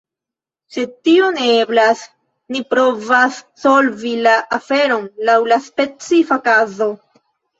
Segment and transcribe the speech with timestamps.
[0.75, 1.99] Se tio ne eblas,
[2.55, 6.89] ni provas solvi la aferon laŭ la specifa kazo.